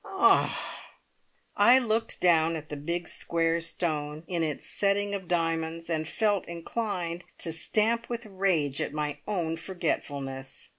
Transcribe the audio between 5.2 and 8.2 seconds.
diamonds, and felt inclined to stamp